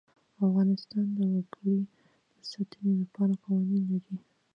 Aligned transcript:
افغانستان 0.45 1.05
د 1.17 1.19
وګړي 1.33 1.79
د 2.35 2.37
ساتنې 2.51 2.93
لپاره 3.01 3.33
قوانین 3.43 3.83
لري. 3.91 4.17